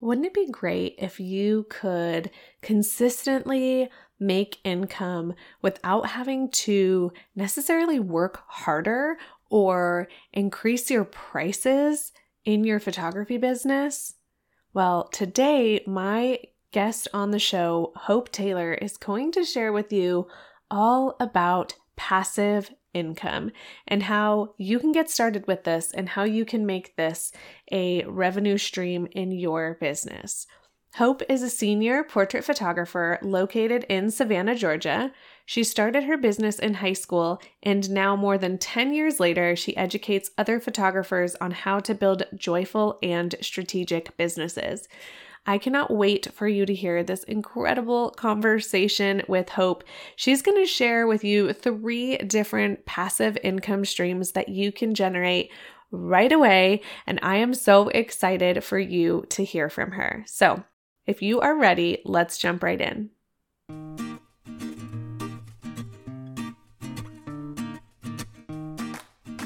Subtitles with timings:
[0.00, 2.30] Wouldn't it be great if you could
[2.62, 9.18] consistently make income without having to necessarily work harder
[9.50, 12.12] or increase your prices
[12.44, 14.14] in your photography business?
[14.72, 16.40] Well, today, my
[16.72, 20.28] guest on the show, Hope Taylor, is going to share with you
[20.70, 23.50] all about passive income
[23.86, 27.32] and how you can get started with this and how you can make this
[27.70, 30.46] a revenue stream in your business.
[30.96, 35.12] Hope is a senior portrait photographer located in Savannah, Georgia.
[35.46, 39.76] She started her business in high school, and now, more than 10 years later, she
[39.76, 44.88] educates other photographers on how to build joyful and strategic businesses.
[45.46, 49.84] I cannot wait for you to hear this incredible conversation with Hope.
[50.14, 55.50] She's going to share with you three different passive income streams that you can generate
[55.90, 56.82] right away.
[57.06, 60.24] And I am so excited for you to hear from her.
[60.26, 60.62] So,
[61.06, 63.10] if you are ready, let's jump right in.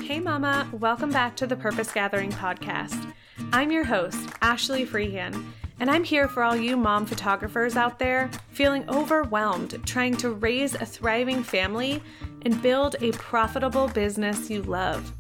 [0.02, 3.14] Hey, Mama, welcome back to the Purpose Gathering podcast.
[3.52, 8.30] I'm your host, Ashley Freehan and I'm here for all you mom photographers out there
[8.50, 12.02] feeling overwhelmed trying to raise a thriving family
[12.42, 15.12] and build a profitable business you love.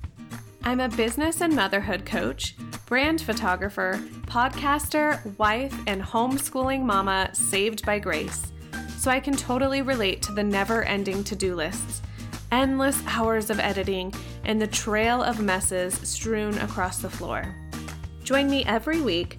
[0.62, 2.54] I'm a business and motherhood coach,
[2.86, 8.52] brand photographer, podcaster, wife, and homeschooling mama saved by grace.
[8.96, 12.00] So I can totally relate to the never ending to do lists,
[12.50, 17.54] endless hours of editing, and the trail of messes strewn across the floor.
[18.22, 19.38] Join me every week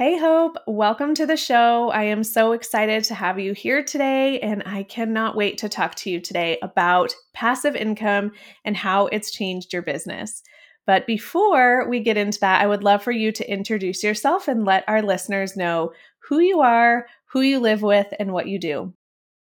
[0.00, 1.90] Hey, Hope, welcome to the show.
[1.90, 5.94] I am so excited to have you here today, and I cannot wait to talk
[5.96, 8.32] to you today about passive income
[8.64, 10.42] and how it's changed your business.
[10.86, 14.64] But before we get into that, I would love for you to introduce yourself and
[14.64, 18.94] let our listeners know who you are, who you live with, and what you do.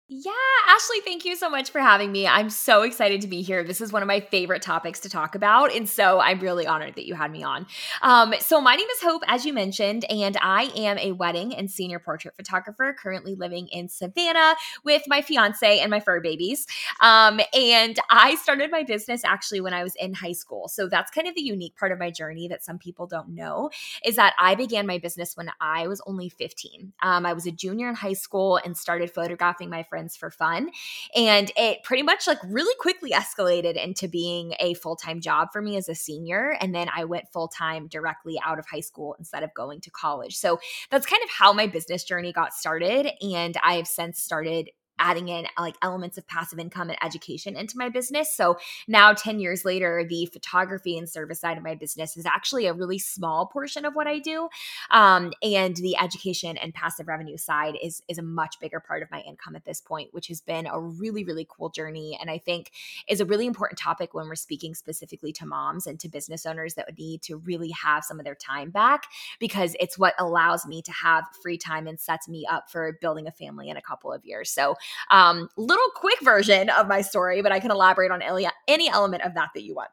[0.06, 0.32] Yeah,
[0.68, 2.26] Ashley, thank you so much for having me.
[2.26, 3.64] I'm so excited to be here.
[3.64, 5.74] This is one of my favorite topics to talk about.
[5.74, 7.66] And so I'm really honored that you had me on.
[8.02, 11.70] Um, so, my name is Hope, as you mentioned, and I am a wedding and
[11.70, 16.66] senior portrait photographer currently living in Savannah with my fiance and my fur babies.
[17.00, 20.68] Um, and I started my business actually when I was in high school.
[20.68, 23.70] So, that's kind of the unique part of my journey that some people don't know
[24.04, 26.92] is that I began my business when I was only 15.
[27.02, 30.70] Um, I was a junior in high school and started photographing my friends for fun.
[31.14, 35.62] And it pretty much like really quickly escalated into being a full time job for
[35.62, 36.56] me as a senior.
[36.60, 39.90] And then I went full time directly out of high school instead of going to
[39.92, 40.36] college.
[40.36, 40.58] So
[40.90, 43.08] that's kind of how my business journey got started.
[43.22, 47.76] And I have since started adding in like elements of passive income and education into
[47.76, 48.34] my business.
[48.34, 52.66] So now 10 years later, the photography and service side of my business is actually
[52.66, 54.48] a really small portion of what I do.
[54.90, 59.10] Um, and the education and passive revenue side is is a much bigger part of
[59.10, 62.18] my income at this point, which has been a really, really cool journey.
[62.20, 62.70] And I think
[63.08, 66.74] is a really important topic when we're speaking specifically to moms and to business owners
[66.74, 69.06] that would need to really have some of their time back
[69.38, 73.26] because it's what allows me to have free time and sets me up for building
[73.26, 74.50] a family in a couple of years.
[74.50, 74.76] So
[75.10, 79.22] um, little quick version of my story, but I can elaborate on any, any element
[79.22, 79.90] of that that you want.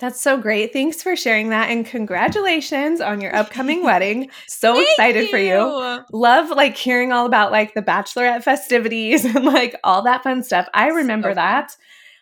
[0.00, 0.72] That's so great.
[0.72, 4.30] Thanks for sharing that and congratulations on your upcoming wedding.
[4.46, 5.28] So excited you.
[5.28, 6.04] for you.
[6.12, 10.68] Love like hearing all about like the bachelorette festivities and like all that fun stuff.
[10.74, 11.76] I remember so that.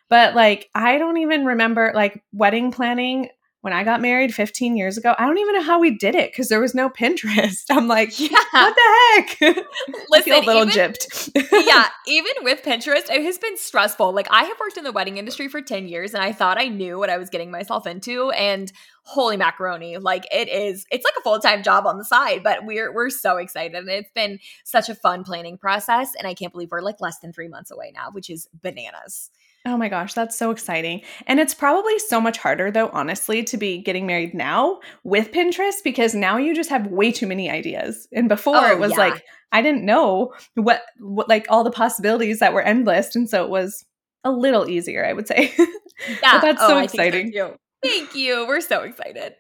[0.09, 3.29] But like I don't even remember like wedding planning
[3.61, 6.31] when I got married 15 years ago, I don't even know how we did it
[6.31, 7.65] because there was no Pinterest.
[7.71, 8.39] I'm like, yeah.
[8.53, 9.41] what the heck?
[9.41, 9.65] Listen,
[10.15, 11.31] I feel a little even, gypped.
[11.67, 14.13] yeah, even with Pinterest, it has been stressful.
[14.13, 16.69] Like I have worked in the wedding industry for 10 years and I thought I
[16.69, 18.31] knew what I was getting myself into.
[18.31, 18.73] And
[19.03, 22.95] holy macaroni, like it is, it's like a full-time job on the side, but we're
[22.95, 23.75] we're so excited.
[23.75, 26.15] And it's been such a fun planning process.
[26.17, 29.31] And I can't believe we're like less than three months away now, which is bananas.
[29.69, 31.03] Oh my gosh, that's so exciting.
[31.27, 35.85] And it's probably so much harder, though, honestly, to be getting married now with Pinterest
[35.85, 38.09] because now you just have way too many ideas.
[38.13, 38.99] And before oh, it was yeah.
[38.99, 43.15] like, I didn't know what, what, like all the possibilities that were endless.
[43.15, 43.85] And so it was
[44.25, 45.55] a little easier, I would say.
[46.23, 46.35] Yeah.
[46.35, 47.33] but that's oh, so exciting.
[47.35, 48.47] So Thank you.
[48.47, 49.35] We're so excited.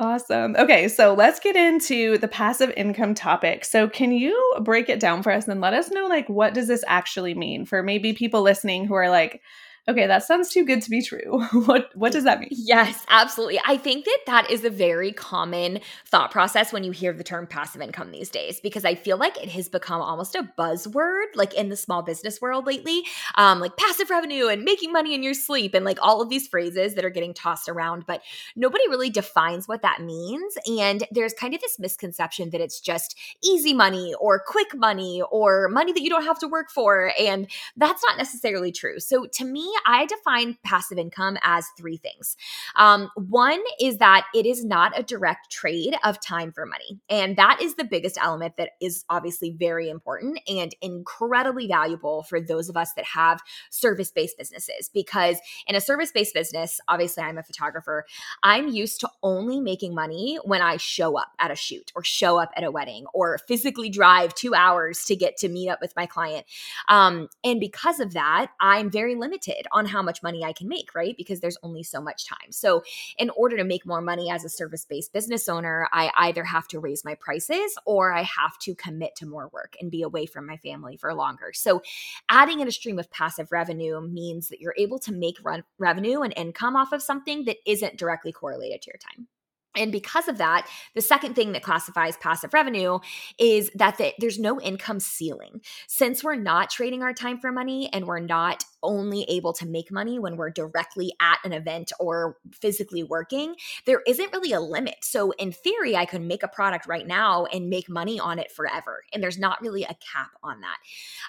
[0.00, 0.56] Awesome.
[0.56, 3.64] Okay, so let's get into the passive income topic.
[3.64, 6.66] So, can you break it down for us and let us know like what does
[6.66, 9.40] this actually mean for maybe people listening who are like,
[9.86, 11.42] okay, that sounds too good to be true.
[11.52, 12.48] what what does that mean?
[12.50, 13.60] Yes, absolutely.
[13.66, 17.46] I think that that is a very common thought process when you hear the term
[17.46, 21.54] passive income these days because I feel like it has become almost a buzzword like
[21.54, 23.02] in the small business world lately.
[23.36, 26.48] Um like passive revenue and making money in your sleep and like all of these
[26.48, 28.22] phrases that are getting tossed around, but
[28.56, 33.16] nobody really defines what that means and there's kind of this misconception that it's just
[33.42, 37.48] easy money or quick money or money that you don't have to work for and
[37.76, 38.98] that's not necessarily true.
[38.98, 42.36] So to me I define passive income as three things.
[42.76, 47.00] Um, one is that it is not a direct trade of time for money.
[47.08, 52.40] And that is the biggest element that is obviously very important and incredibly valuable for
[52.40, 53.40] those of us that have
[53.70, 54.90] service based businesses.
[54.92, 58.04] Because in a service based business, obviously I'm a photographer,
[58.42, 62.38] I'm used to only making money when I show up at a shoot or show
[62.38, 65.94] up at a wedding or physically drive two hours to get to meet up with
[65.96, 66.46] my client.
[66.88, 70.94] Um, and because of that, I'm very limited on how much money I can make,
[70.94, 71.16] right?
[71.16, 72.50] Because there's only so much time.
[72.50, 72.82] So,
[73.18, 76.68] in order to make more money as a service based business owner, I either have
[76.68, 80.26] to raise my prices or I have to commit to more work and be away
[80.26, 81.52] from my family for longer.
[81.54, 81.82] So,
[82.28, 86.22] adding in a stream of passive revenue means that you're able to make run- revenue
[86.22, 89.28] and income off of something that isn't directly correlated to your time.
[89.76, 92.98] And because of that, the second thing that classifies passive revenue
[93.38, 95.60] is that the, there's no income ceiling.
[95.86, 99.90] Since we're not trading our time for money and we're not only able to make
[99.90, 103.56] money when we're directly at an event or physically working,
[103.86, 104.96] there isn't really a limit.
[105.02, 108.52] So, in theory, I could make a product right now and make money on it
[108.52, 109.02] forever.
[109.12, 110.76] And there's not really a cap on that.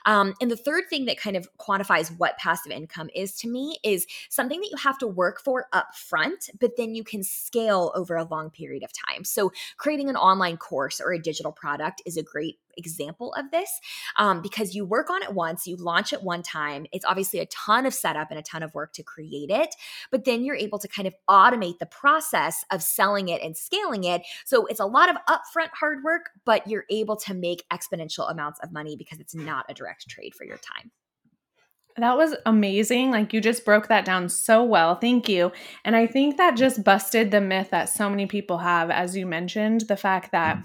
[0.06, 3.78] Um, and the third thing that kind of quantifies what passive income is to me
[3.84, 7.92] is something that you have to work for up front, but then you can scale
[7.96, 9.24] over a long period of time.
[9.24, 13.80] So, creating an online course or a digital product is a great example of this
[14.18, 16.86] um, because you work on it once, you launch it one time.
[16.92, 19.76] It's obviously a ton of setup and a ton of work to create it,
[20.12, 24.04] but then you're able to kind of automate the process of selling it and scaling
[24.04, 24.22] it.
[24.46, 28.60] So it's a lot of upfront hard work, but you're able to make exponential amounts
[28.62, 30.92] of money because it's not a direct trade for your time.
[31.98, 33.12] That was amazing.
[33.12, 34.96] Like you just broke that down so well.
[34.96, 35.52] Thank you.
[35.86, 39.26] And I think that just busted the myth that so many people have, as you
[39.26, 40.62] mentioned, the fact that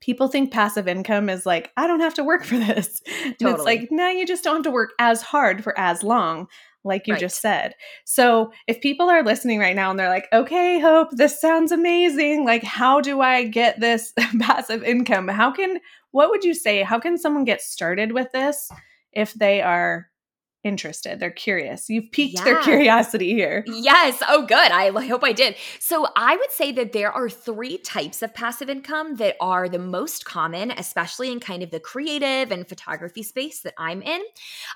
[0.00, 3.00] people think passive income is like, I don't have to work for this.
[3.00, 3.34] Totally.
[3.40, 6.46] And it's like, no, you just don't have to work as hard for as long,
[6.84, 7.20] like you right.
[7.20, 7.74] just said.
[8.04, 12.44] So if people are listening right now and they're like, okay, Hope, this sounds amazing.
[12.44, 15.26] Like, how do I get this passive income?
[15.26, 15.80] How can,
[16.12, 16.84] what would you say?
[16.84, 18.70] How can someone get started with this
[19.12, 20.08] if they are
[20.66, 21.20] interested.
[21.20, 21.88] They're curious.
[21.88, 22.44] You've piqued yeah.
[22.44, 23.64] their curiosity here.
[23.66, 24.20] Yes.
[24.28, 24.72] Oh, good.
[24.72, 25.54] I hope I did.
[25.78, 29.78] So, I would say that there are three types of passive income that are the
[29.78, 34.22] most common, especially in kind of the creative and photography space that I'm in.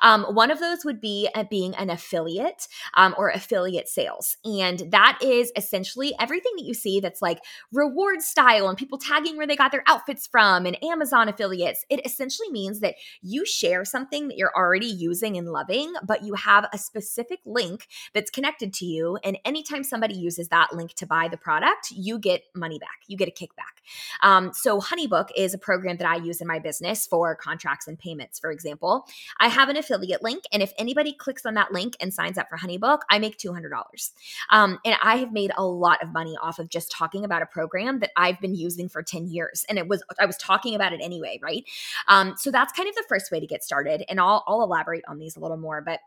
[0.03, 4.37] Um, one of those would be uh, being an affiliate um, or affiliate sales.
[4.45, 7.41] And that is essentially everything that you see that's like
[7.73, 11.85] reward style and people tagging where they got their outfits from and Amazon affiliates.
[11.91, 16.35] It essentially means that you share something that you're already using and loving but you
[16.35, 19.19] have a specific link that's connected to you.
[19.25, 23.17] And anytime somebody uses that link to buy the product, you get money back, you
[23.17, 23.81] get a kickback.
[24.23, 27.99] Um, so, Honeybook is a program that I use in my business for contracts and
[27.99, 29.07] payments, for example.
[29.39, 32.49] I have an affiliate link, and if anybody clicks on that link and signs up
[32.49, 34.11] for Honeybook, I make $200.
[34.51, 37.47] Um, and I have made a lot of money off of just talking about a
[37.47, 39.65] program that I've been using for 10 years.
[39.69, 41.65] And it was, I was talking about it anyway, right?
[42.09, 44.05] Um, so that's kind of the first way to get started.
[44.09, 46.01] And I'll, I'll elaborate on these a little more more, but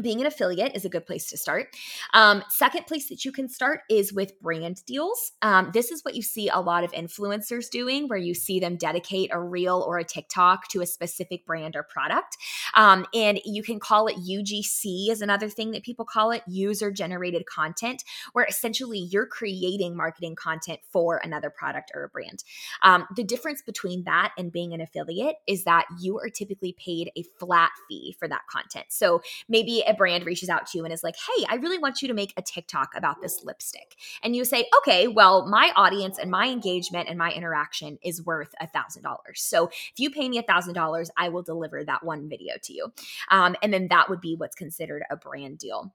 [0.00, 1.68] being an affiliate is a good place to start.
[2.14, 5.32] Um, second place that you can start is with brand deals.
[5.42, 8.76] Um, this is what you see a lot of influencers doing, where you see them
[8.76, 12.38] dedicate a reel or a TikTok to a specific brand or product.
[12.74, 16.90] Um, and you can call it UGC, is another thing that people call it user
[16.90, 22.44] generated content, where essentially you're creating marketing content for another product or a brand.
[22.82, 27.10] Um, the difference between that and being an affiliate is that you are typically paid
[27.16, 28.86] a flat fee for that content.
[28.88, 32.02] So maybe a brand reaches out to you and is like, hey, I really want
[32.02, 33.96] you to make a TikTok about this lipstick.
[34.22, 38.54] And you say, okay, well, my audience and my engagement and my interaction is worth
[38.60, 39.16] a $1,000.
[39.34, 42.92] So if you pay me a $1,000, I will deliver that one video to you.
[43.30, 45.92] Um, and then that would be what's considered a brand deal.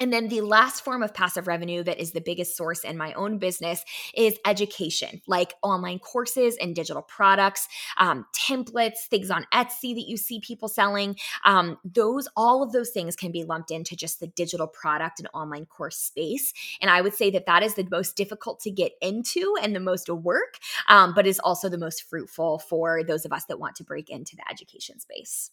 [0.00, 3.12] And then the last form of passive revenue that is the biggest source in my
[3.14, 9.94] own business is education, like online courses and digital products, um, templates, things on Etsy
[9.94, 11.16] that you see people selling.
[11.44, 15.28] Um, those, all of those things can be lumped into just the digital product and
[15.34, 16.52] online course space.
[16.80, 19.80] And I would say that that is the most difficult to get into and the
[19.80, 23.76] most work, um, but is also the most fruitful for those of us that want
[23.76, 25.50] to break into the education space.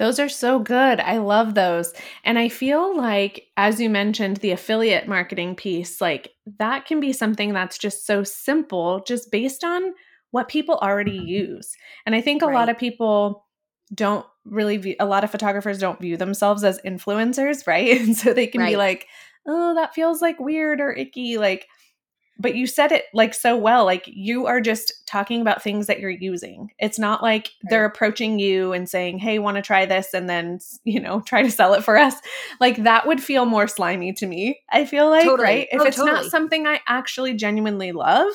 [0.00, 0.98] Those are so good.
[0.98, 1.92] I love those.
[2.24, 7.12] And I feel like, as you mentioned, the affiliate marketing piece, like that can be
[7.12, 9.92] something that's just so simple, just based on
[10.30, 11.76] what people already use.
[12.06, 12.54] And I think a right.
[12.54, 13.46] lot of people
[13.92, 18.00] don't really view, a lot of photographers don't view themselves as influencers, right?
[18.00, 18.70] And so they can right.
[18.70, 19.06] be like,
[19.46, 21.36] oh, that feels like weird or icky.
[21.36, 21.68] Like,
[22.40, 26.00] but you said it like so well like you are just talking about things that
[26.00, 27.70] you're using it's not like right.
[27.70, 31.42] they're approaching you and saying hey want to try this and then you know try
[31.42, 32.14] to sell it for us
[32.58, 35.44] like that would feel more slimy to me i feel like totally.
[35.44, 36.12] right if oh, it's totally.
[36.12, 38.32] not something i actually genuinely love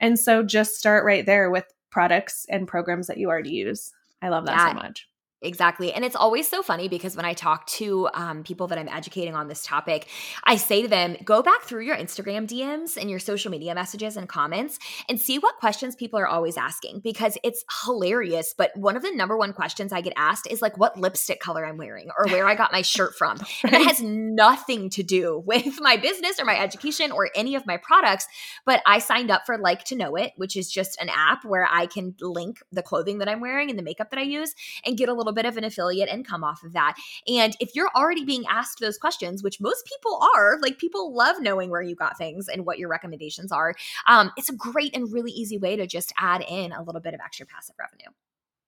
[0.00, 3.92] and so just start right there with products and programs that you already use
[4.22, 4.68] i love that yeah.
[4.68, 5.08] so much
[5.42, 5.92] Exactly.
[5.92, 9.34] And it's always so funny because when I talk to um, people that I'm educating
[9.34, 10.08] on this topic,
[10.44, 14.16] I say to them, go back through your Instagram DMs and your social media messages
[14.16, 18.54] and comments and see what questions people are always asking because it's hilarious.
[18.56, 21.66] But one of the number one questions I get asked is like what lipstick color
[21.66, 23.38] I'm wearing or where I got my shirt from.
[23.64, 27.64] And it has nothing to do with my business or my education or any of
[27.64, 28.26] my products.
[28.66, 31.66] But I signed up for Like to Know It, which is just an app where
[31.70, 34.98] I can link the clothing that I'm wearing and the makeup that I use and
[34.98, 36.94] get a little little bit of an affiliate income off of that.
[37.26, 41.36] And if you're already being asked those questions, which most people are, like people love
[41.40, 43.74] knowing where you got things and what your recommendations are,
[44.06, 47.14] um, it's a great and really easy way to just add in a little bit
[47.14, 48.10] of extra passive revenue.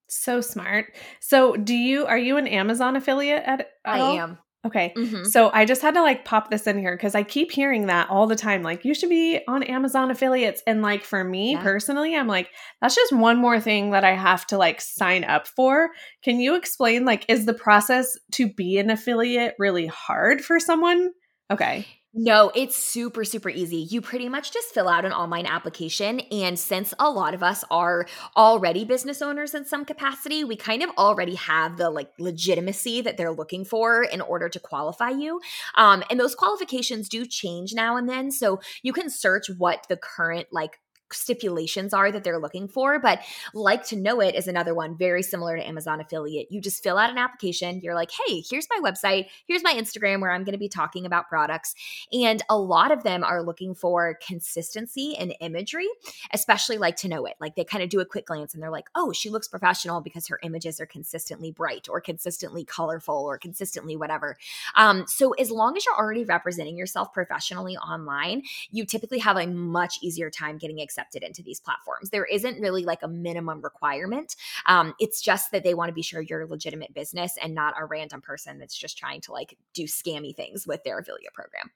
[0.07, 0.95] So smart.
[1.19, 4.17] So, do you are you an Amazon affiliate at, at I all?
[4.19, 4.37] am.
[4.65, 4.93] Okay.
[4.97, 5.25] Mm-hmm.
[5.25, 8.09] So I just had to like pop this in here because I keep hearing that
[8.09, 8.63] all the time.
[8.63, 10.63] Like, you should be on Amazon affiliates.
[10.65, 11.61] And like for me yeah.
[11.61, 12.49] personally, I'm like,
[12.81, 15.89] that's just one more thing that I have to like sign up for.
[16.23, 21.11] Can you explain, like, is the process to be an affiliate really hard for someone?
[21.51, 21.85] Okay.
[22.17, 23.75] No, it's super, super easy.
[23.75, 26.21] You pretty much just fill out an online application.
[26.31, 28.05] And since a lot of us are
[28.37, 33.17] already business owners in some capacity, we kind of already have the like legitimacy that
[33.17, 35.41] they're looking for in order to qualify you.
[35.75, 38.31] Um, and those qualifications do change now and then.
[38.31, 40.79] So you can search what the current like
[41.13, 42.99] stipulations are that they're looking for.
[42.99, 43.21] But
[43.53, 46.51] like to know it is another one very similar to Amazon affiliate.
[46.51, 47.81] You just fill out an application.
[47.81, 49.27] You're like, hey, here's my website.
[49.47, 51.75] Here's my Instagram where I'm going to be talking about products.
[52.11, 55.87] And a lot of them are looking for consistency and imagery,
[56.33, 57.35] especially like to know it.
[57.39, 60.01] Like they kind of do a quick glance and they're like, oh, she looks professional
[60.01, 64.37] because her images are consistently bright or consistently colorful or consistently whatever.
[64.75, 69.47] Um, so as long as you're already representing yourself professionally online, you typically have a
[69.47, 72.09] much easier time getting accepted accepted into these platforms.
[72.09, 74.35] There isn't really like a minimum requirement.
[74.65, 77.73] Um, it's just that they want to be sure you're a legitimate business and not
[77.77, 81.71] a random person that's just trying to like do scammy things with their affiliate program.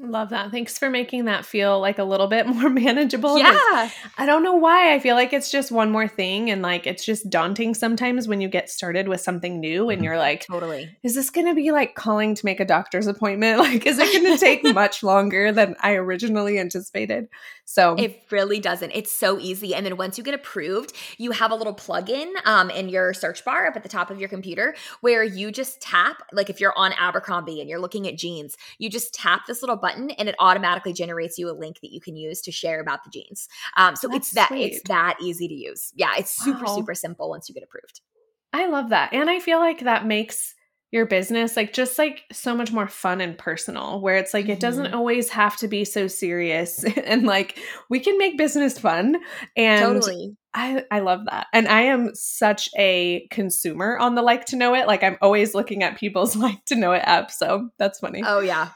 [0.00, 0.50] Love that.
[0.50, 3.38] Thanks for making that feel like a little bit more manageable.
[3.38, 3.90] Yeah.
[4.18, 4.92] I don't know why.
[4.92, 8.40] I feel like it's just one more thing and like it's just daunting sometimes when
[8.40, 10.90] you get started with something new and you're like, totally.
[11.04, 13.44] Is this going to be like calling to make a doctor's appointment?
[13.64, 17.28] Like is it going to take much longer than I originally anticipated?
[17.64, 18.90] So It really doesn't.
[18.90, 19.74] It's so easy.
[19.74, 23.44] And then once you get approved, you have a little plug-in um in your search
[23.44, 26.76] bar up at the top of your computer where you just tap like if you're
[26.76, 30.34] on Abercrombie and you're looking at jeans, you just tap this little button and it
[30.38, 33.48] automatically generates you a link that you can use to share about the jeans.
[33.76, 34.72] Um, so That's it's that sweet.
[34.72, 35.92] it's that easy to use.
[35.94, 36.76] Yeah, it's super wow.
[36.76, 38.00] super simple once you get approved.
[38.52, 40.54] I love that, and I feel like that makes
[40.90, 44.52] your business like just like so much more fun and personal where it's like mm-hmm.
[44.52, 44.94] it doesn't mm-hmm.
[44.94, 47.58] always have to be so serious and like
[47.90, 49.16] we can make business fun
[49.56, 51.48] and totally I, I love that.
[51.52, 54.86] And I am such a consumer on the like to know it.
[54.86, 57.30] Like I'm always looking at people's like to know it app.
[57.30, 58.22] So that's funny.
[58.24, 58.68] Oh yeah.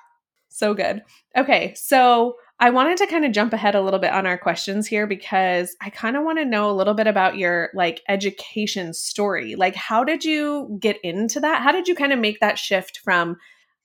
[0.59, 1.05] So good.
[1.37, 4.89] Okay, so I wanted to kind of jump ahead a little bit on our questions
[4.89, 8.93] here because I kind of want to know a little bit about your like education
[8.93, 9.55] story.
[9.55, 11.63] Like how did you get into that?
[11.63, 13.37] How did you kind of make that shift from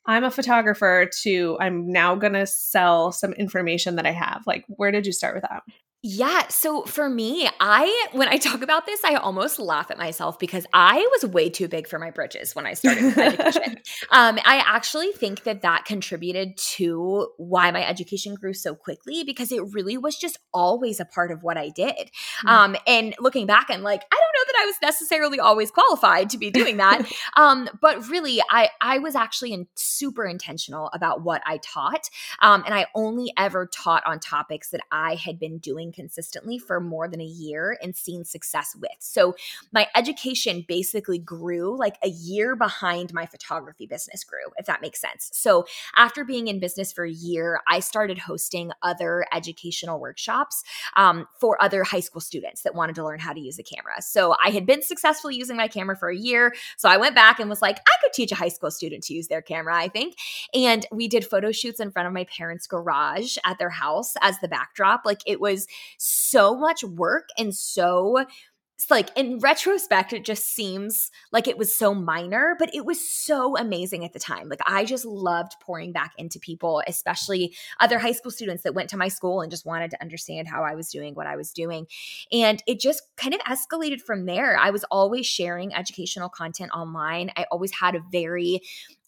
[0.07, 4.41] I'm a photographer to I'm now going to sell some information that I have?
[4.47, 5.61] Like where did you start with that?
[6.05, 6.49] Yeah.
[6.49, 10.65] So for me, I, when I talk about this, I almost laugh at myself because
[10.73, 13.77] I was way too big for my britches when I started with education.
[14.11, 19.53] Um, I actually think that that contributed to why my education grew so quickly because
[19.53, 21.95] it really was just always a part of what I did.
[21.95, 22.49] Mm-hmm.
[22.49, 26.29] Um, and looking back, I'm like, I don't know that I was necessarily always qualified
[26.31, 27.09] to be doing that.
[27.37, 32.09] um, but really, I, I was actually in, super intentional about what I taught.
[32.41, 36.79] Um, and I only ever taught on topics that I had been doing consistently for
[36.79, 38.91] more than a year and seen success with.
[38.99, 39.35] So
[39.71, 44.99] my education basically grew like a year behind my photography business grew, if that makes
[44.99, 45.29] sense.
[45.33, 50.63] So after being in business for a year, I started hosting other educational workshops
[50.95, 54.01] um, for other high school students that wanted to learn how to use a camera.
[54.01, 56.53] So I had been successfully using my camera for a year.
[56.77, 59.13] So I went back and was like, I could teach a high school student to
[59.13, 60.15] use their camera, I think.
[60.53, 64.39] And we did photo shoots in front of my parents' garage at their house as
[64.39, 65.01] the backdrop.
[65.05, 68.25] Like it was so much work and so
[68.89, 73.55] like in retrospect it just seems like it was so minor but it was so
[73.57, 74.49] amazing at the time.
[74.49, 78.89] Like i just loved pouring back into people especially other high school students that went
[78.89, 81.51] to my school and just wanted to understand how i was doing what i was
[81.51, 81.87] doing.
[82.31, 84.57] And it just kind of escalated from there.
[84.57, 87.31] I was always sharing educational content online.
[87.37, 88.61] I always had a very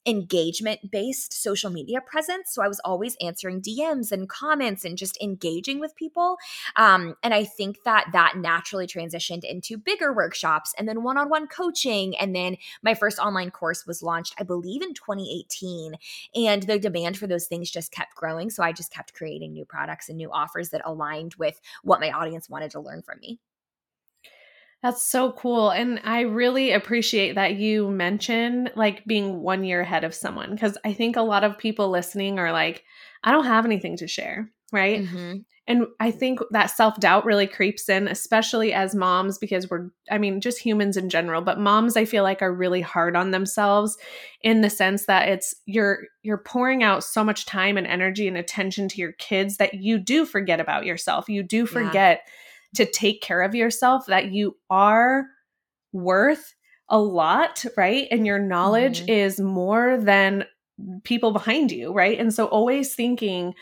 [0.05, 2.51] engagement based social media presence.
[2.51, 6.37] So I was always answering DMs and comments and just engaging with people.
[6.75, 11.29] Um, and I think that that naturally transitioned into bigger workshops and then one on
[11.29, 12.15] one coaching.
[12.17, 15.95] And then my first online course was launched, I believe, in 2018.
[16.35, 18.49] And the demand for those things just kept growing.
[18.49, 22.11] So I just kept creating new products and new offers that aligned with what my
[22.11, 23.39] audience wanted to learn from me.
[24.85, 25.71] That's so cool.
[25.71, 30.77] And I really appreciate that you mention like being one year ahead of someone because
[30.85, 32.83] I think a lot of people listening are like,
[33.23, 34.51] I don't have anything to share.
[34.71, 35.01] Right.
[35.01, 35.37] Mm-hmm.
[35.67, 40.19] And I think that self doubt really creeps in, especially as moms, because we're, I
[40.19, 43.97] mean, just humans in general, but moms, I feel like are really hard on themselves
[44.41, 48.37] in the sense that it's you're, you're pouring out so much time and energy and
[48.37, 51.27] attention to your kids that you do forget about yourself.
[51.27, 52.21] You do forget.
[52.23, 52.31] Yeah
[52.75, 55.25] to take care of yourself that you are
[55.91, 56.53] worth
[56.89, 58.07] a lot, right?
[58.11, 59.09] And your knowledge mm-hmm.
[59.09, 60.45] is more than
[61.03, 62.19] people behind you, right?
[62.19, 63.53] And so always thinking,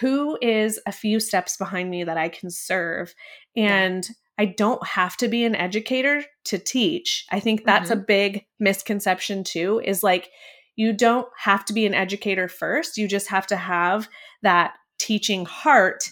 [0.00, 3.14] who is a few steps behind me that I can serve?
[3.56, 4.14] And yeah.
[4.38, 7.26] I don't have to be an educator to teach.
[7.30, 8.00] I think that's mm-hmm.
[8.00, 10.30] a big misconception too, is like,
[10.74, 12.96] you don't have to be an educator first.
[12.96, 14.08] You just have to have
[14.40, 16.08] that teaching heart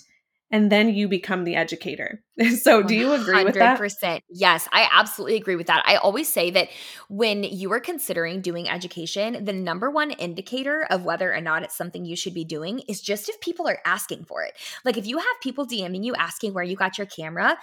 [0.51, 2.23] and then you become the educator.
[2.63, 3.79] So, do you agree with that?
[3.79, 4.23] 100%.
[4.31, 5.83] Yes, I absolutely agree with that.
[5.87, 6.69] I always say that
[7.11, 11.77] when you are considering doing education, the number one indicator of whether or not it's
[11.77, 14.55] something you should be doing is just if people are asking for it.
[14.87, 17.59] Like, if you have people DMing you asking where you got your camera,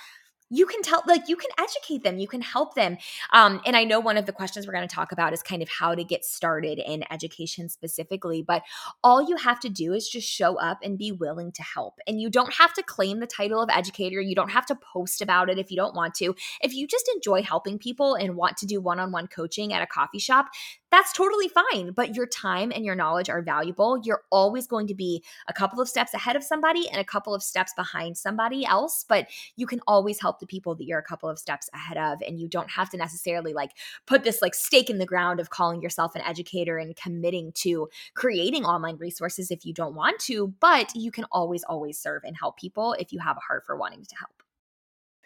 [0.50, 2.98] you can tell like you can educate them you can help them
[3.34, 5.62] um, and i know one of the questions we're going to talk about is kind
[5.62, 8.64] of how to get started in education specifically but
[9.04, 12.22] all you have to do is just show up and be willing to help and
[12.22, 15.50] you don't have to claim the title of educator you don't have to post about
[15.50, 16.36] it if you don't want to.
[16.62, 20.20] If you just enjoy helping people and want to do one-on-one coaching at a coffee
[20.20, 20.48] shop
[20.91, 21.91] that's totally fine.
[21.91, 24.00] But your time and your knowledge are valuable.
[24.04, 27.34] You're always going to be a couple of steps ahead of somebody and a couple
[27.36, 29.06] of steps behind somebody else.
[29.08, 32.21] But you can always help the people that you're a couple of steps ahead of.
[32.26, 33.71] And you don't have to necessarily like
[34.06, 37.89] put this like stake in the ground of calling yourself an educator and committing to
[38.13, 40.54] creating online resources if you don't want to.
[40.60, 43.76] But you can always, always serve and help people if you have a heart for
[43.76, 44.37] wanting to help.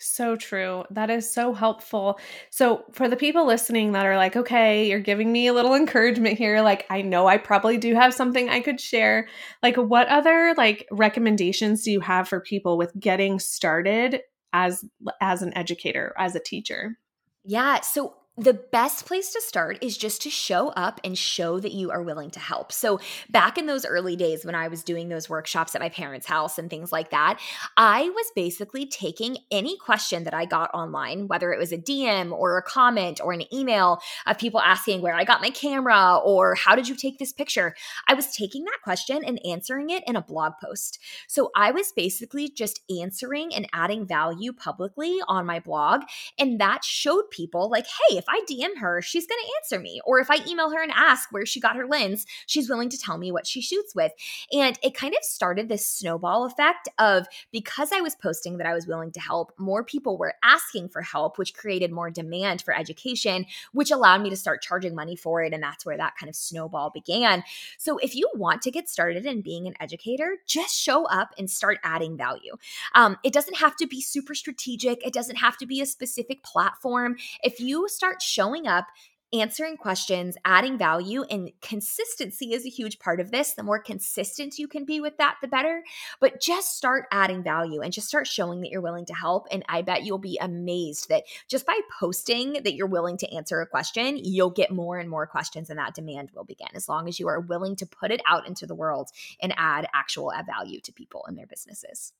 [0.01, 0.83] So true.
[0.89, 2.19] That is so helpful.
[2.49, 6.37] So, for the people listening that are like, okay, you're giving me a little encouragement
[6.37, 9.27] here, like I know I probably do have something I could share.
[9.61, 14.21] Like what other like recommendations do you have for people with getting started
[14.53, 14.83] as
[15.21, 16.97] as an educator, as a teacher?
[17.43, 21.73] Yeah, so the best place to start is just to show up and show that
[21.73, 22.71] you are willing to help.
[22.71, 26.25] So, back in those early days when I was doing those workshops at my parents'
[26.25, 27.41] house and things like that,
[27.75, 32.31] I was basically taking any question that I got online, whether it was a DM
[32.31, 36.55] or a comment or an email of people asking where I got my camera or
[36.55, 37.75] how did you take this picture.
[38.07, 40.99] I was taking that question and answering it in a blog post.
[41.27, 46.03] So, I was basically just answering and adding value publicly on my blog.
[46.39, 49.99] And that showed people, like, hey, if I DM her, she's going to answer me.
[50.05, 52.97] Or if I email her and ask where she got her lens, she's willing to
[52.97, 54.11] tell me what she shoots with.
[54.51, 58.73] And it kind of started this snowball effect of because I was posting that I
[58.73, 62.75] was willing to help, more people were asking for help, which created more demand for
[62.77, 65.53] education, which allowed me to start charging money for it.
[65.53, 67.43] And that's where that kind of snowball began.
[67.77, 71.49] So if you want to get started in being an educator, just show up and
[71.49, 72.55] start adding value.
[72.93, 76.43] Um, it doesn't have to be super strategic, it doesn't have to be a specific
[76.43, 77.15] platform.
[77.43, 78.87] If you start showing up,
[79.33, 83.53] answering questions, adding value, and consistency is a huge part of this.
[83.53, 85.83] The more consistent you can be with that, the better.
[86.19, 89.47] But just start adding value and just start showing that you're willing to help.
[89.49, 93.61] And I bet you'll be amazed that just by posting that you're willing to answer
[93.61, 97.07] a question, you'll get more and more questions, and that demand will begin as long
[97.07, 100.81] as you are willing to put it out into the world and add actual value
[100.81, 102.11] to people and their businesses.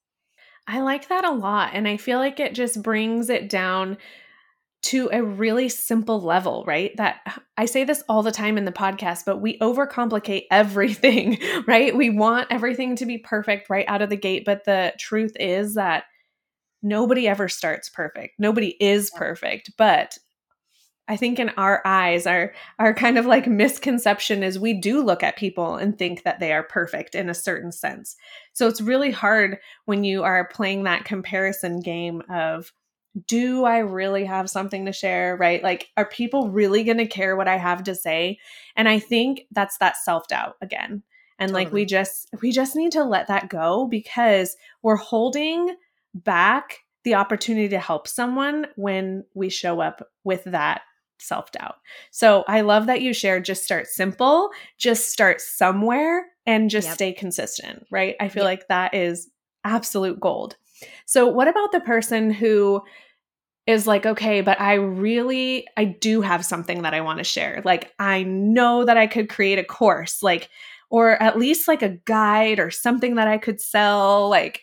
[0.65, 1.71] I like that a lot.
[1.73, 3.97] And I feel like it just brings it down
[4.83, 6.95] to a really simple level, right?
[6.97, 7.19] That
[7.57, 11.95] I say this all the time in the podcast, but we overcomplicate everything, right?
[11.95, 14.43] We want everything to be perfect right out of the gate.
[14.45, 16.05] But the truth is that
[16.81, 18.39] nobody ever starts perfect.
[18.39, 19.71] Nobody is perfect.
[19.77, 20.17] But
[21.07, 25.23] I think in our eyes, our our kind of like misconception is we do look
[25.23, 28.15] at people and think that they are perfect in a certain sense.
[28.53, 32.71] So it's really hard when you are playing that comparison game of
[33.27, 35.35] do I really have something to share?
[35.35, 35.63] Right?
[35.63, 38.39] Like, are people really going to care what I have to say?
[38.75, 41.03] And I think that's that self doubt again.
[41.39, 41.65] And totally.
[41.65, 45.75] like, we just, we just need to let that go because we're holding
[46.13, 50.81] back the opportunity to help someone when we show up with that
[51.19, 51.75] self doubt.
[52.11, 56.95] So I love that you shared just start simple, just start somewhere and just yep.
[56.95, 58.15] stay consistent, right?
[58.19, 58.59] I feel yep.
[58.59, 59.29] like that is
[59.63, 60.57] absolute gold.
[61.05, 62.81] So, what about the person who
[63.67, 67.61] is like, okay, but I really, I do have something that I want to share.
[67.63, 70.49] Like, I know that I could create a course, like,
[70.89, 74.29] or at least like a guide or something that I could sell.
[74.29, 74.61] Like,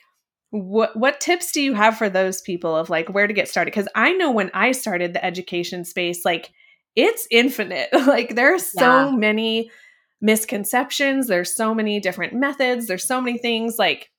[0.51, 3.71] what what tips do you have for those people of like where to get started?
[3.71, 6.51] Because I know when I started the education space, like,
[6.97, 7.89] it's infinite.
[8.07, 9.17] like, there are so yeah.
[9.17, 9.71] many
[10.21, 11.29] misconceptions.
[11.29, 12.87] There's so many different methods.
[12.87, 14.11] There's so many things like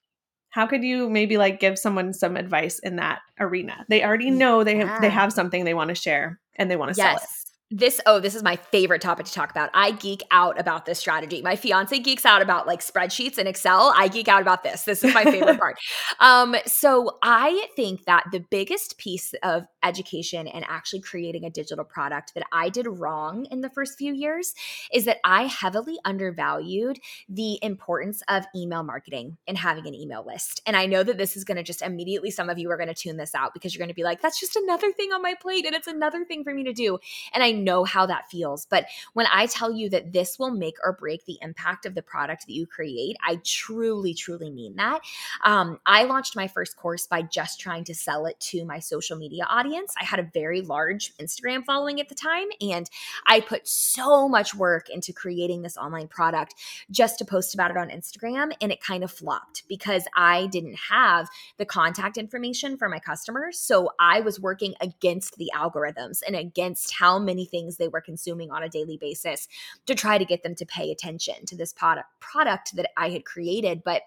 [0.50, 4.64] how could you maybe like give someone some advice in that arena they already know
[4.64, 5.00] they yeah.
[5.00, 7.20] they have something they want to share and they want to yes.
[7.20, 7.39] sell it
[7.70, 9.70] this oh this is my favorite topic to talk about.
[9.72, 11.40] I geek out about this strategy.
[11.40, 13.92] My fiance geeks out about like spreadsheets and excel.
[13.96, 14.82] I geek out about this.
[14.82, 15.78] This is my favorite part.
[16.18, 21.84] Um so i think that the biggest piece of education and actually creating a digital
[21.84, 24.54] product that i did wrong in the first few years
[24.92, 30.60] is that i heavily undervalued the importance of email marketing and having an email list.
[30.66, 32.88] And i know that this is going to just immediately some of you are going
[32.88, 35.22] to tune this out because you're going to be like that's just another thing on
[35.22, 36.98] my plate and it's another thing for me to do.
[37.32, 38.66] And i know how that feels.
[38.66, 42.02] But when I tell you that this will make or break the impact of the
[42.02, 45.00] product that you create, I truly, truly mean that.
[45.44, 49.16] Um, I launched my first course by just trying to sell it to my social
[49.16, 49.94] media audience.
[50.00, 52.88] I had a very large Instagram following at the time, and
[53.26, 56.54] I put so much work into creating this online product
[56.90, 58.52] just to post about it on Instagram.
[58.60, 63.58] And it kind of flopped because I didn't have the contact information for my customers.
[63.58, 68.50] So I was working against the algorithms and against how many things they were consuming
[68.50, 69.48] on a daily basis
[69.86, 73.24] to try to get them to pay attention to this product product that I had
[73.24, 74.02] created but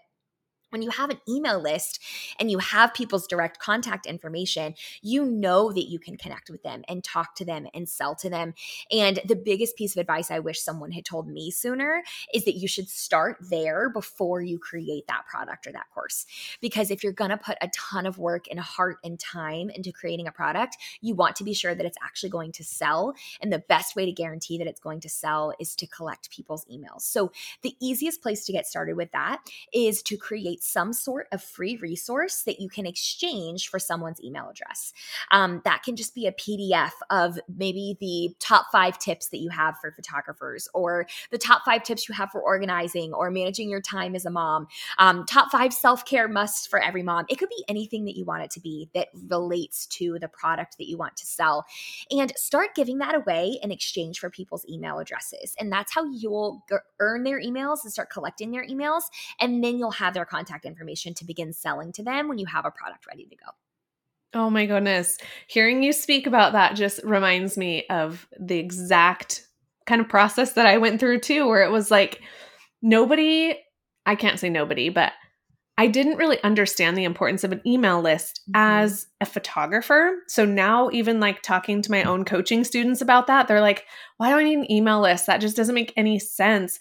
[0.74, 2.02] when you have an email list
[2.40, 6.84] and you have people's direct contact information, you know that you can connect with them
[6.90, 8.56] and talk to them and sell to them.
[8.92, 12.02] And the biggest piece of advice I wish someone had told me sooner
[12.34, 16.26] is that you should start there before you create that product or that course.
[16.60, 19.92] Because if you're going to put a ton of work and heart and time into
[19.92, 23.14] creating a product, you want to be sure that it's actually going to sell.
[23.42, 26.66] And the best way to guarantee that it's going to sell is to collect people's
[26.66, 27.02] emails.
[27.02, 27.32] So
[27.62, 29.40] the easiest place to get started with that
[29.72, 34.50] is to create some sort of free resource that you can exchange for someone's email
[34.50, 34.94] address.
[35.32, 39.50] Um, that can just be a PDF of maybe the top five tips that you
[39.50, 43.82] have for photographers, or the top five tips you have for organizing or managing your
[43.82, 44.68] time as a mom,
[45.00, 47.26] um, top five self care musts for every mom.
[47.30, 50.78] It could be anything that you want it to be that relates to the product
[50.78, 51.66] that you want to sell.
[52.10, 55.56] And start giving that away in exchange for people's email addresses.
[55.60, 56.64] And that's how you'll
[57.00, 59.04] earn their emails and start collecting their emails.
[59.40, 62.46] And then you'll have their contact contact information to begin selling to them when you
[62.46, 63.52] have a product ready to go.
[64.36, 65.18] Oh my goodness.
[65.48, 69.48] Hearing you speak about that just reminds me of the exact
[69.86, 72.22] kind of process that I went through too, where it was like
[72.82, 73.56] nobody,
[74.06, 75.14] I can't say nobody, but
[75.78, 78.56] I didn't really understand the importance of an email list mm-hmm.
[78.56, 80.16] as a photographer.
[80.28, 83.86] So now, even like talking to my own coaching students about that, they're like,
[84.18, 85.26] why do I need an email list?
[85.26, 86.80] That just doesn't make any sense.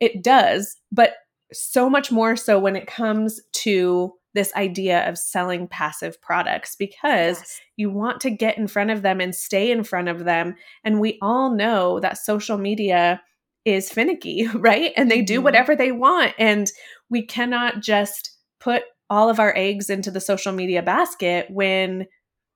[0.00, 1.14] It does, but
[1.52, 7.38] so much more so when it comes to this idea of selling passive products because
[7.38, 7.60] yes.
[7.76, 10.54] you want to get in front of them and stay in front of them.
[10.84, 13.20] And we all know that social media
[13.64, 14.92] is finicky, right?
[14.96, 15.44] And they do mm-hmm.
[15.44, 16.34] whatever they want.
[16.38, 16.70] And
[17.10, 22.06] we cannot just put all of our eggs into the social media basket when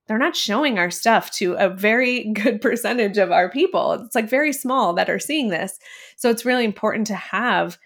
[0.06, 3.92] they're not showing our stuff to a very good percentage of our people.
[3.92, 5.78] It's like very small that are seeing this.
[6.16, 7.78] So it's really important to have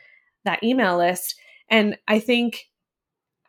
[0.44, 1.34] that email list.
[1.68, 2.64] And I think,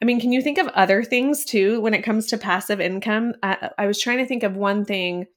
[0.01, 3.33] I mean, can you think of other things too when it comes to passive income?
[3.43, 5.27] I, I was trying to think of one thing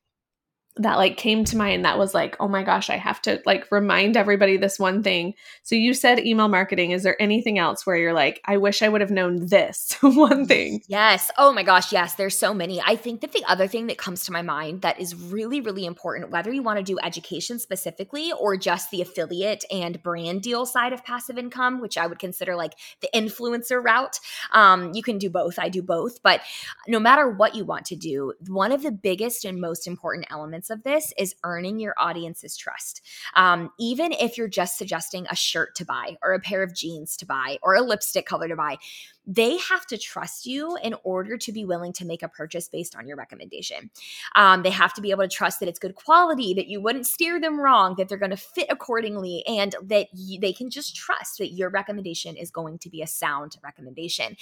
[0.77, 3.71] that like came to mind that was like oh my gosh i have to like
[3.71, 5.35] remind everybody this one thing.
[5.63, 6.91] So you said email marketing.
[6.91, 10.47] Is there anything else where you're like i wish i would have known this one
[10.47, 10.83] thing?
[10.89, 11.31] Yes.
[11.39, 12.81] Oh my gosh yes there's so many.
[12.81, 15.87] I think that the other thing that comes to my mind that is really really
[15.87, 20.67] important whether you want to do education specifically or just the affiliate and brand deal
[20.67, 24.19] side of passive income which i would consider like the influencer route
[24.53, 26.41] um, you can do both i do both but
[26.89, 30.64] no matter what you want to do one of the biggest and most important elements
[30.71, 33.03] of this is earning your audience's trust.
[33.35, 37.17] Um, even if you're just suggesting a shirt to buy or a pair of jeans
[37.19, 38.79] to buy or a lipstick color to buy,
[39.27, 42.95] they have to trust you in order to be willing to make a purchase based
[42.97, 43.91] on your recommendation.
[44.35, 47.07] Um, they have to be able to trust that it's good quality, that you wouldn't
[47.07, 51.39] steer them wrong, that they're going to fit accordingly, and that they can just trust
[51.39, 54.37] that your recommendation is going to be a sound recommendation.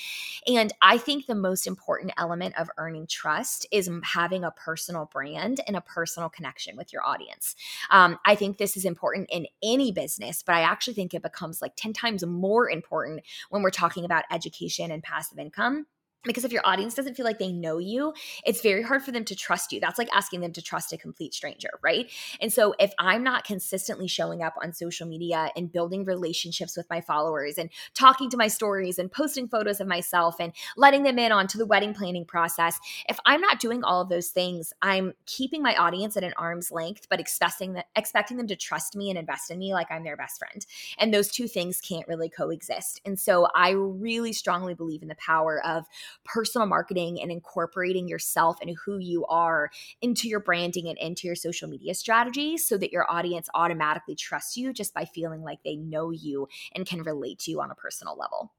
[0.46, 5.60] And I think the most important element of earning trust is having a personal brand
[5.66, 7.54] and a personal connection with your audience.
[7.90, 11.62] Um, I think this is important in any business, but I actually think it becomes
[11.62, 15.86] like 10 times more important when we're talking about education and passive income
[16.24, 18.12] because if your audience doesn't feel like they know you,
[18.44, 19.80] it's very hard for them to trust you.
[19.80, 22.10] That's like asking them to trust a complete stranger, right?
[22.40, 26.88] And so if I'm not consistently showing up on social media and building relationships with
[26.88, 31.18] my followers and talking to my stories and posting photos of myself and letting them
[31.18, 35.14] in onto the wedding planning process, if I'm not doing all of those things, I'm
[35.26, 39.10] keeping my audience at an arm's length, but expecting that expecting them to trust me
[39.10, 40.64] and invest in me like I'm their best friend.
[40.98, 43.00] And those two things can't really coexist.
[43.04, 45.86] And so I really strongly believe in the power of
[46.24, 49.70] personal marketing and incorporating yourself and who you are
[50.00, 54.56] into your branding and into your social media strategy so that your audience automatically trusts
[54.56, 57.74] you just by feeling like they know you and can relate to you on a
[57.74, 58.52] personal level.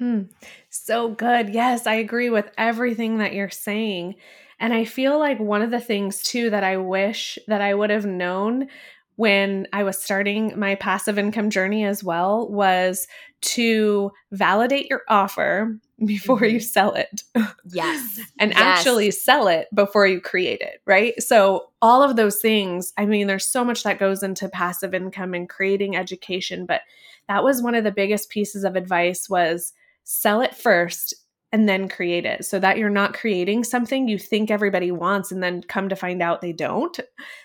[0.00, 0.30] Mm,
[0.70, 1.50] so good.
[1.50, 4.14] Yes, I agree with everything that you're saying.
[4.60, 7.90] And I feel like one of the things too that I wish that I would
[7.90, 8.68] have known
[9.18, 13.08] when I was starting my passive income journey as well was
[13.40, 16.62] to validate your offer before you mm-hmm.
[16.62, 17.24] sell it.
[17.64, 18.20] Yes.
[18.38, 18.60] and yes.
[18.60, 21.20] actually sell it before you create it, right?
[21.20, 25.34] So, all of those things, I mean, there's so much that goes into passive income
[25.34, 26.82] and creating education, but
[27.26, 29.72] that was one of the biggest pieces of advice was
[30.04, 31.12] sell it first
[31.52, 35.42] and then create it so that you're not creating something you think everybody wants and
[35.42, 37.00] then come to find out they don't.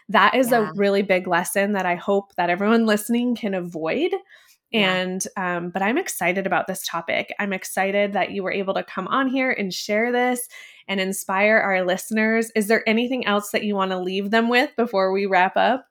[0.10, 0.70] That is yeah.
[0.70, 4.12] a really big lesson that I hope that everyone listening can avoid.
[4.74, 7.32] And, um, but I'm excited about this topic.
[7.40, 10.48] I'm excited that you were able to come on here and share this
[10.88, 12.52] and inspire our listeners.
[12.56, 15.86] Is there anything else that you want to leave them with before we wrap up?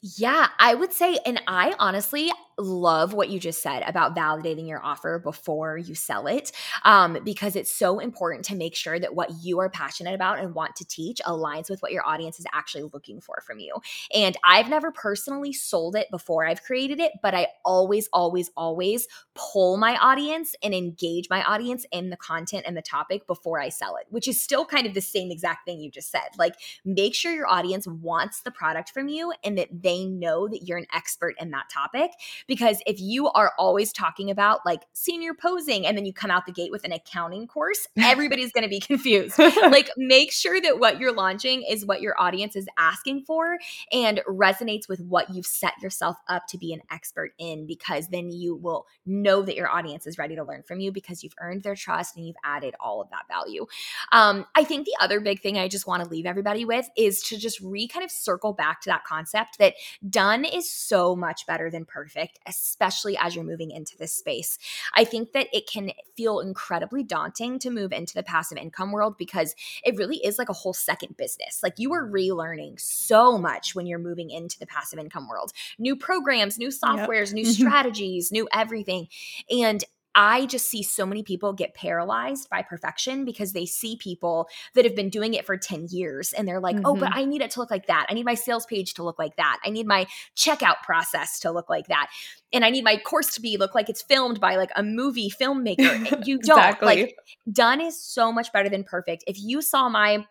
[0.00, 4.84] Yeah, I would say, and I honestly, love what you just said about validating your
[4.84, 6.52] offer before you sell it
[6.84, 10.54] um, because it's so important to make sure that what you are passionate about and
[10.54, 13.74] want to teach aligns with what your audience is actually looking for from you.
[14.14, 19.06] And I've never personally sold it before I've created it, but I always, always, always
[19.34, 23.68] pull my audience and engage my audience in the content and the topic before I
[23.68, 26.28] sell it, which is still kind of the same exact thing you just said.
[26.38, 30.66] Like, make sure your audience wants the product from you and that they know that
[30.66, 32.10] you're an expert in that topic
[32.48, 36.46] because if you are always talking about like senior posing and then you come out
[36.46, 39.38] the gate with an accounting course, everybody's going to be confused.
[39.70, 43.58] like make sure that what you're launching is what your audience is asking for
[43.92, 48.30] and resonates with what you've set yourself up to be an expert in because then
[48.30, 51.62] you will know that your audience is ready to learn from you because you've earned
[51.62, 53.66] their trust and you've added all of that value.
[54.12, 57.20] Um, I think the other big thing I just want to leave everybody with is
[57.24, 59.74] to just re kind of circle back to that concept that
[60.08, 64.58] done is so much better than perfect especially as you're moving into this space.
[64.94, 69.16] I think that it can feel incredibly daunting to move into the passive income world
[69.18, 71.60] because it really is like a whole second business.
[71.62, 75.96] Like you are relearning so much when you're moving into the passive income world new
[75.96, 77.34] programs, new softwares, yep.
[77.34, 77.68] new mm-hmm.
[77.68, 79.08] strategies, new everything.
[79.50, 84.48] And I just see so many people get paralyzed by perfection because they see people
[84.74, 86.86] that have been doing it for 10 years and they're like, mm-hmm.
[86.86, 87.18] oh, but mm-hmm.
[87.18, 88.06] I need it to look like that.
[88.08, 89.58] I need my sales page to look like that.
[89.64, 92.08] I need my checkout process to look like that.
[92.52, 95.30] And I need my course to be look like it's filmed by like a movie
[95.30, 96.26] filmmaker.
[96.26, 96.86] You don't exactly.
[96.86, 97.16] like
[97.52, 99.24] done is so much better than perfect.
[99.26, 100.24] If you saw my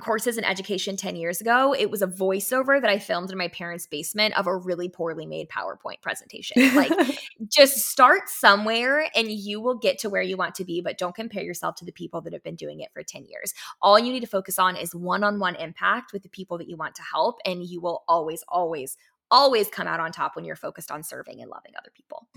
[0.00, 3.48] courses in education 10 years ago, it was a voiceover that I filmed in my
[3.48, 6.74] parents' basement of a really poorly made PowerPoint presentation.
[6.74, 6.92] Like,
[7.50, 11.14] just start somewhere and you will get to where you want to be, but don't
[11.14, 13.54] compare yourself to the people that have been doing it for 10 years.
[13.80, 16.68] All you need to focus on is one on one impact with the people that
[16.68, 18.96] you want to help, and you will always, always,
[19.30, 22.28] always come out on top when you're focused on serving and loving other people.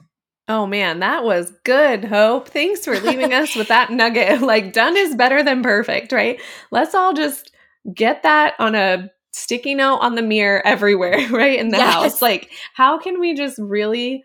[0.49, 2.49] Oh man, that was good, Hope.
[2.49, 4.41] Thanks for leaving us with that nugget.
[4.49, 6.41] Like, done is better than perfect, right?
[6.71, 7.51] Let's all just
[7.93, 11.59] get that on a sticky note on the mirror everywhere, right?
[11.59, 11.93] In the yes.
[11.93, 12.21] house.
[12.21, 14.23] Like, how can we just really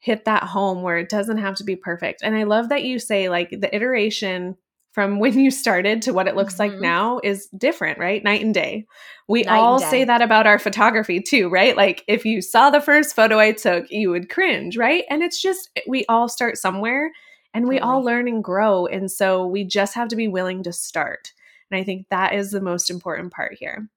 [0.00, 2.22] hit that home where it doesn't have to be perfect?
[2.24, 4.56] And I love that you say, like, the iteration
[4.92, 6.72] from when you started to what it looks mm-hmm.
[6.72, 8.22] like now is different, right?
[8.24, 8.86] Night and day.
[9.28, 11.76] We Night all say that about our photography too, right?
[11.76, 15.04] Like if you saw the first photo I took, you would cringe, right?
[15.08, 17.12] And it's just we all start somewhere
[17.54, 18.86] and we all learn and grow.
[18.86, 21.32] And so we just have to be willing to start.
[21.70, 23.88] And I think that is the most important part here.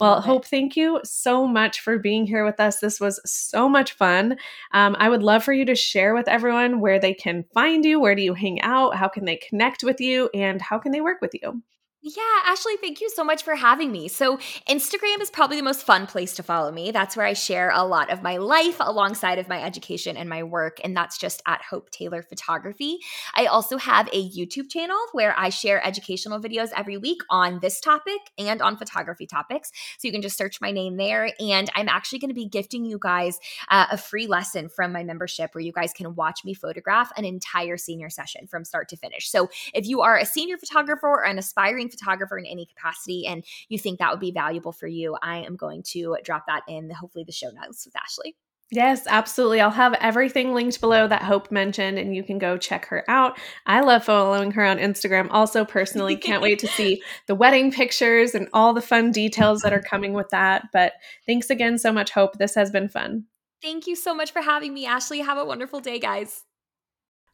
[0.00, 0.46] Well, Love Hope, it.
[0.46, 2.80] thank you so much for being here with us.
[2.80, 4.38] This was so much fun.
[4.72, 8.00] Um, I would love for you to share with everyone where they can find you,
[8.00, 11.02] where do you hang out, how can they connect with you, and how can they
[11.02, 11.62] work with you?
[12.02, 14.08] Yeah, Ashley, thank you so much for having me.
[14.08, 16.92] So, Instagram is probably the most fun place to follow me.
[16.92, 20.42] That's where I share a lot of my life alongside of my education and my
[20.42, 23.00] work, and that's just at Hope Taylor Photography.
[23.34, 27.80] I also have a YouTube channel where I share educational videos every week on this
[27.80, 29.70] topic and on photography topics.
[29.98, 31.30] So, you can just search my name there.
[31.38, 35.04] And I'm actually going to be gifting you guys uh, a free lesson from my
[35.04, 38.96] membership where you guys can watch me photograph an entire senior session from start to
[38.96, 39.28] finish.
[39.30, 43.44] So, if you are a senior photographer or an aspiring photographer in any capacity and
[43.68, 46.90] you think that would be valuable for you, I am going to drop that in
[46.90, 48.36] hopefully the show notes with Ashley.
[48.72, 49.60] Yes, absolutely.
[49.60, 53.36] I'll have everything linked below that Hope mentioned, and you can go check her out.
[53.66, 55.26] I love following her on Instagram.
[55.30, 59.72] Also, personally, can't wait to see the wedding pictures and all the fun details that
[59.72, 60.68] are coming with that.
[60.72, 60.92] But
[61.26, 62.38] thanks again so much, Hope.
[62.38, 63.24] This has been fun.
[63.60, 65.18] Thank you so much for having me, Ashley.
[65.18, 66.44] Have a wonderful day, guys.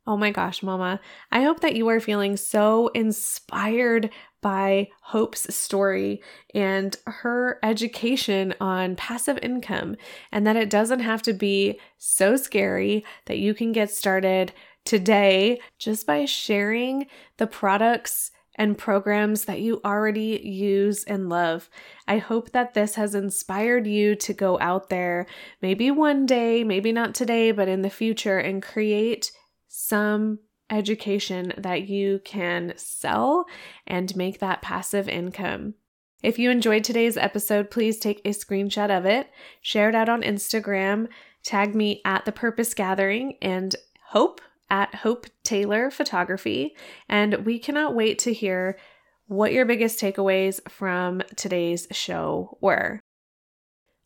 [0.06, 1.00] Oh my gosh, Mama.
[1.30, 4.10] I hope that you are feeling so inspired
[4.46, 6.22] by Hope's story
[6.54, 9.96] and her education on passive income,
[10.30, 14.52] and that it doesn't have to be so scary that you can get started
[14.84, 21.68] today just by sharing the products and programs that you already use and love.
[22.06, 25.26] I hope that this has inspired you to go out there,
[25.60, 29.32] maybe one day, maybe not today, but in the future, and create
[29.66, 30.38] some
[30.70, 33.46] education that you can sell
[33.86, 35.74] and make that passive income.
[36.22, 40.22] If you enjoyed today's episode, please take a screenshot of it, share it out on
[40.22, 41.08] Instagram,
[41.42, 43.76] tag me at the Purpose Gathering and
[44.08, 46.74] Hope at Hope Taylor Photography.
[47.08, 48.78] And we cannot wait to hear
[49.26, 53.00] what your biggest takeaways from today's show were.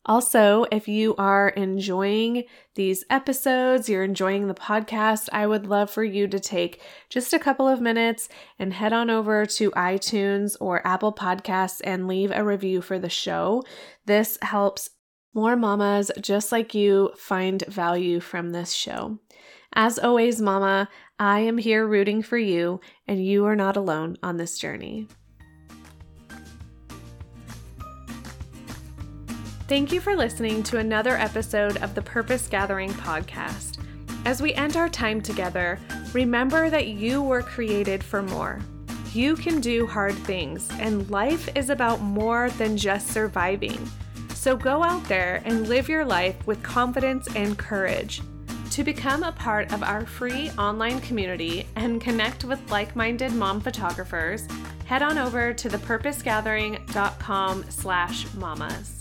[0.05, 6.03] Also, if you are enjoying these episodes, you're enjoying the podcast, I would love for
[6.03, 10.85] you to take just a couple of minutes and head on over to iTunes or
[10.85, 13.63] Apple Podcasts and leave a review for the show.
[14.05, 14.89] This helps
[15.33, 19.19] more mamas just like you find value from this show.
[19.73, 24.35] As always, mama, I am here rooting for you, and you are not alone on
[24.37, 25.07] this journey.
[29.71, 33.77] Thank you for listening to another episode of the Purpose Gathering podcast.
[34.25, 35.79] As we end our time together,
[36.11, 38.59] remember that you were created for more.
[39.13, 43.79] You can do hard things, and life is about more than just surviving.
[44.33, 48.21] So go out there and live your life with confidence and courage.
[48.71, 54.49] To become a part of our free online community and connect with like-minded mom photographers,
[54.83, 59.00] head on over to thepurposegathering.com slash mamas.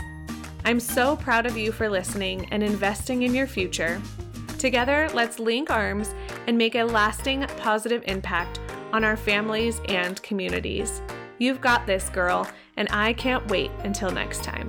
[0.64, 4.00] I'm so proud of you for listening and investing in your future.
[4.58, 6.14] Together, let's link arms
[6.46, 8.60] and make a lasting positive impact
[8.92, 11.00] on our families and communities.
[11.38, 12.46] You've got this, girl,
[12.76, 14.68] and I can't wait until next time.